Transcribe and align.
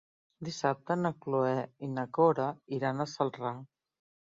Dissabte 0.45 0.97
na 1.01 1.11
Cloè 1.25 1.51
i 1.89 1.91
na 1.99 2.07
Cora 2.19 2.49
iran 2.81 3.07
a 3.07 3.11
Celrà. 3.15 3.57